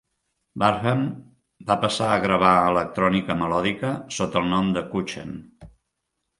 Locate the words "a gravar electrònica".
2.15-3.37